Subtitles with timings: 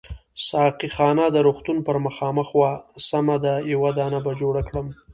[0.49, 2.71] ساقي خانه د روغتون پر مخامخ وه،
[3.07, 4.87] سمه ده یو دانه به جوړ کړم.